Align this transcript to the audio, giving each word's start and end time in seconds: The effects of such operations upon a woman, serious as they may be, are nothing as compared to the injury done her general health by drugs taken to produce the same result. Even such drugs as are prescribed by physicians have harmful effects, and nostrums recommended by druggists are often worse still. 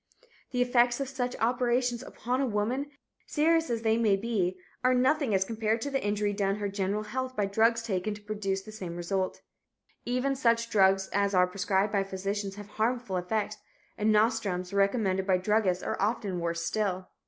The 0.49 0.63
effects 0.63 0.99
of 0.99 1.07
such 1.07 1.35
operations 1.39 2.01
upon 2.01 2.41
a 2.41 2.47
woman, 2.47 2.89
serious 3.27 3.69
as 3.69 3.83
they 3.83 3.97
may 3.99 4.15
be, 4.15 4.57
are 4.83 4.95
nothing 4.95 5.35
as 5.35 5.45
compared 5.45 5.79
to 5.81 5.91
the 5.91 6.03
injury 6.03 6.33
done 6.33 6.55
her 6.55 6.69
general 6.69 7.03
health 7.03 7.35
by 7.35 7.45
drugs 7.45 7.83
taken 7.83 8.15
to 8.15 8.21
produce 8.23 8.63
the 8.63 8.71
same 8.71 8.95
result. 8.95 9.41
Even 10.03 10.35
such 10.35 10.71
drugs 10.71 11.07
as 11.13 11.35
are 11.35 11.45
prescribed 11.45 11.93
by 11.93 12.03
physicians 12.03 12.55
have 12.55 12.67
harmful 12.81 13.15
effects, 13.15 13.57
and 13.95 14.11
nostrums 14.11 14.73
recommended 14.73 15.27
by 15.27 15.37
druggists 15.37 15.83
are 15.83 16.01
often 16.01 16.39
worse 16.39 16.65
still. 16.65 17.07